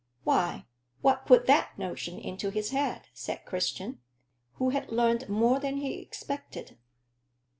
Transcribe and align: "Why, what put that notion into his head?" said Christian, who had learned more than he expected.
"Why, 0.23 0.65
what 1.01 1.27
put 1.27 1.45
that 1.45 1.77
notion 1.77 2.17
into 2.17 2.49
his 2.49 2.71
head?" 2.71 3.09
said 3.13 3.45
Christian, 3.45 3.99
who 4.53 4.71
had 4.71 4.91
learned 4.91 5.29
more 5.29 5.59
than 5.59 5.77
he 5.77 5.99
expected. 6.01 6.75